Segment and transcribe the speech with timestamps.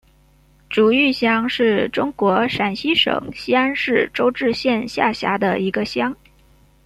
[0.67, 6.17] 竹峪乡是中国陕西省西安市周至县下辖的一个乡。